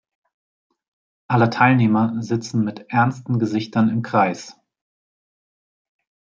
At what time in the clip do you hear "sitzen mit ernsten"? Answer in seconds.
2.23-3.37